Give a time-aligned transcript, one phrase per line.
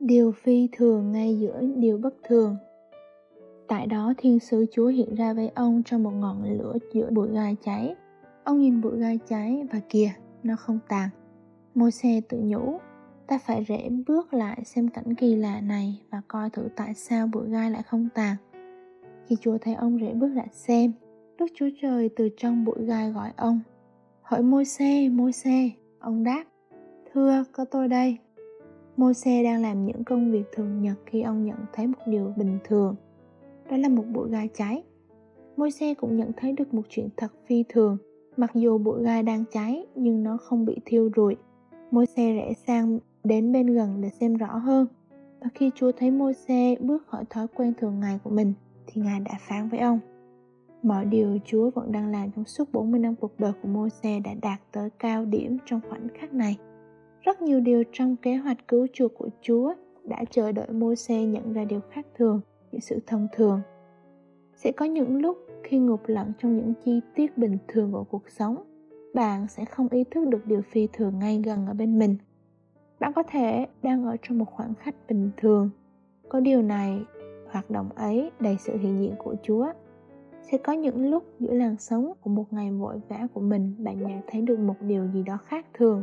[0.00, 2.56] điều phi thường ngay giữa điều bất thường.
[3.68, 7.28] Tại đó thiên sứ chúa hiện ra với ông trong một ngọn lửa giữa bụi
[7.32, 7.94] gai cháy.
[8.44, 10.10] Ông nhìn bụi gai cháy và kìa,
[10.42, 11.08] nó không tàn.
[11.74, 12.78] Môi xe tự nhủ,
[13.26, 17.26] ta phải rẽ bước lại xem cảnh kỳ lạ này và coi thử tại sao
[17.26, 18.36] bụi gai lại không tàn.
[19.26, 20.92] Khi chúa thấy ông rẽ bước lại xem
[21.38, 23.60] đức chúa trời từ trong bụi gai gọi ông,
[24.22, 26.44] hỏi môi xe môi xe ông đáp,
[27.12, 28.18] thưa, có tôi đây
[29.00, 32.58] môi đang làm những công việc thường nhật khi ông nhận thấy một điều bình
[32.64, 32.94] thường.
[33.70, 34.82] Đó là một bụi gai cháy.
[35.56, 37.96] Môi cũng nhận thấy được một chuyện thật phi thường.
[38.36, 41.36] Mặc dù bụi gai đang cháy, nhưng nó không bị thiêu rụi.
[41.90, 44.86] Môi rẽ sang đến bên gần để xem rõ hơn.
[45.40, 46.34] Và khi chúa thấy môi
[46.80, 48.52] bước khỏi thói quen thường ngày của mình,
[48.86, 49.98] thì ngài đã phán với ông.
[50.82, 53.90] Mọi điều chúa vẫn đang làm trong suốt 40 năm cuộc đời của môi
[54.24, 56.56] đã đạt tới cao điểm trong khoảnh khắc này
[57.22, 59.74] rất nhiều điều trong kế hoạch cứu chuộc của chúa
[60.04, 62.40] đã chờ đợi Môi-se nhận ra điều khác thường,
[62.72, 63.60] những sự thông thường.
[64.54, 68.30] Sẽ có những lúc khi ngục lặn trong những chi tiết bình thường của cuộc
[68.30, 68.56] sống,
[69.14, 72.16] bạn sẽ không ý thức được điều phi thường ngay gần ở bên mình.
[73.00, 75.70] Bạn có thể đang ở trong một khoảng khách bình thường.
[76.28, 77.02] Có điều này,
[77.50, 79.66] hoạt động ấy đầy sự hiện diện của chúa.
[80.42, 84.02] Sẽ có những lúc giữa làn sóng của một ngày vội vã của mình, bạn
[84.02, 86.02] nhận thấy được một điều gì đó khác thường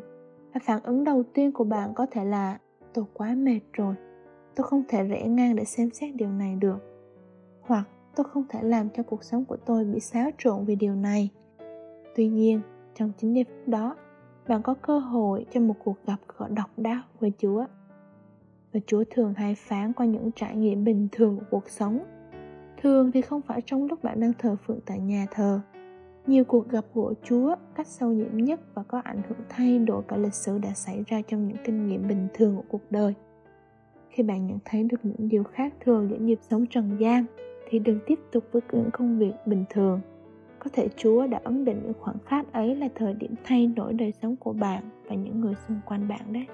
[0.57, 2.57] và phản ứng đầu tiên của bạn có thể là,
[2.93, 3.95] tôi quá mệt rồi,
[4.55, 6.77] tôi không thể rẽ ngang để xem xét điều này được.
[7.61, 10.95] Hoặc, tôi không thể làm cho cuộc sống của tôi bị xáo trộn vì điều
[10.95, 11.29] này.
[12.15, 12.61] Tuy nhiên,
[12.95, 13.95] trong chính giây phút đó,
[14.47, 17.65] bạn có cơ hội cho một cuộc gặp gỡ độc đáo với chúa.
[18.73, 21.99] Và chúa thường hay phán qua những trải nghiệm bình thường của cuộc sống.
[22.81, 25.61] Thường thì không phải trong lúc bạn đang thờ phượng tại nhà thờ
[26.27, 30.03] nhiều cuộc gặp của chúa cách sâu nhiệm nhất và có ảnh hưởng thay đổi
[30.07, 33.13] cả lịch sử đã xảy ra trong những kinh nghiệm bình thường của cuộc đời.
[34.09, 37.25] Khi bạn nhận thấy được những điều khác thường giữa nhịp sống trần gian,
[37.69, 40.01] thì đừng tiếp tục với những công việc bình thường.
[40.59, 43.93] Có thể chúa đã ấn định những khoảng khắc ấy là thời điểm thay đổi
[43.93, 46.45] đời sống của bạn và những người xung quanh bạn đấy.